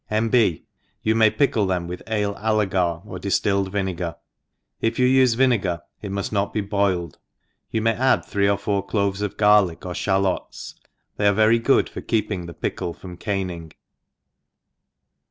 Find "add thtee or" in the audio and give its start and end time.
7.93-8.57